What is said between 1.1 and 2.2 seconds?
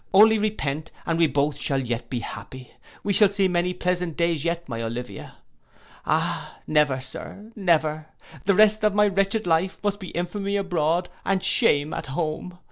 we both shall yet